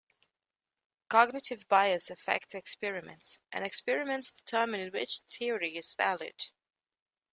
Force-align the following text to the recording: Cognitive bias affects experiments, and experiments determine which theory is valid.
Cognitive 1.09 1.67
bias 1.67 2.09
affects 2.09 2.55
experiments, 2.55 3.37
and 3.51 3.63
experiments 3.63 4.31
determine 4.31 4.89
which 4.89 5.19
theory 5.29 5.77
is 5.77 5.93
valid. 5.93 6.45